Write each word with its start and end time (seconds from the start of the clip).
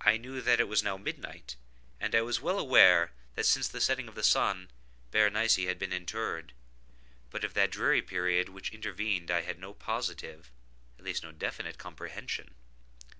I 0.00 0.16
knew 0.16 0.40
that 0.40 0.58
it 0.58 0.66
was 0.66 0.82
now 0.82 0.96
midnight, 0.96 1.54
and 2.00 2.16
I 2.16 2.22
was 2.22 2.40
well 2.40 2.58
aware, 2.58 3.12
that 3.36 3.46
since 3.46 3.68
the 3.68 3.80
setting 3.80 4.08
of 4.08 4.16
the 4.16 4.24
sun, 4.24 4.72
Berenice 5.12 5.54
had 5.54 5.78
been 5.78 5.92
interred. 5.92 6.52
But 7.30 7.44
of 7.44 7.54
that 7.54 7.70
dreary 7.70 8.02
period 8.02 8.48
which 8.48 8.72
intervened 8.72 9.30
I 9.30 9.42
had 9.42 9.60
no 9.60 9.72
positive, 9.72 10.50
at 10.98 11.04
least 11.04 11.22
no 11.22 11.30
definite 11.30 11.78
comprehension. 11.78 12.56